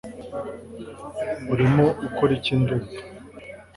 Urimo 1.51 1.85
ukora 2.07 2.31
iki 2.37 2.53
Ndumva 2.61 2.93